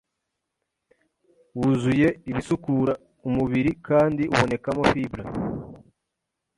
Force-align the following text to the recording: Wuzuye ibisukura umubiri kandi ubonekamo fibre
Wuzuye 1.57 2.07
ibisukura 2.29 2.93
umubiri 3.27 3.71
kandi 3.87 4.23
ubonekamo 4.33 4.81
fibre 4.91 5.23